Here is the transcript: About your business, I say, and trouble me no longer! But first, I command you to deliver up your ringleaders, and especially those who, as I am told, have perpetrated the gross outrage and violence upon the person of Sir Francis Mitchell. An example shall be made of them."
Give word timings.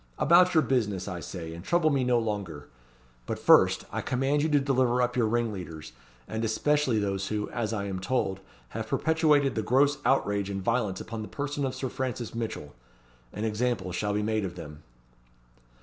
About 0.17 0.55
your 0.55 0.63
business, 0.63 1.07
I 1.07 1.19
say, 1.19 1.53
and 1.53 1.63
trouble 1.63 1.91
me 1.91 2.03
no 2.03 2.17
longer! 2.17 2.69
But 3.27 3.37
first, 3.37 3.85
I 3.91 4.01
command 4.01 4.41
you 4.41 4.49
to 4.49 4.59
deliver 4.59 4.99
up 4.99 5.15
your 5.15 5.27
ringleaders, 5.27 5.91
and 6.27 6.43
especially 6.43 6.97
those 6.97 7.27
who, 7.27 7.51
as 7.51 7.71
I 7.71 7.85
am 7.85 7.99
told, 7.99 8.39
have 8.69 8.87
perpetrated 8.87 9.53
the 9.53 9.61
gross 9.61 9.99
outrage 10.03 10.49
and 10.49 10.63
violence 10.63 11.01
upon 11.01 11.21
the 11.21 11.27
person 11.27 11.65
of 11.67 11.75
Sir 11.75 11.87
Francis 11.87 12.33
Mitchell. 12.33 12.73
An 13.31 13.43
example 13.43 13.91
shall 13.91 14.15
be 14.15 14.23
made 14.23 14.43
of 14.43 14.55
them." 14.55 14.81